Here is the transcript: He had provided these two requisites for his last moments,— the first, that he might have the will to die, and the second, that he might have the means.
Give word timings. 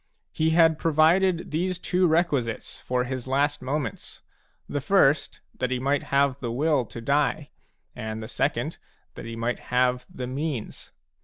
He 0.31 0.49
had 0.49 0.79
provided 0.79 1.51
these 1.51 1.77
two 1.77 2.07
requisites 2.07 2.81
for 2.81 3.03
his 3.03 3.27
last 3.27 3.61
moments,— 3.61 4.23
the 4.67 4.81
first, 4.81 5.41
that 5.59 5.69
he 5.69 5.77
might 5.77 6.01
have 6.09 6.39
the 6.39 6.51
will 6.51 6.85
to 6.85 7.01
die, 7.01 7.51
and 7.95 8.23
the 8.23 8.27
second, 8.27 8.79
that 9.13 9.25
he 9.25 9.35
might 9.35 9.59
have 9.69 10.07
the 10.09 10.25
means. 10.25 10.89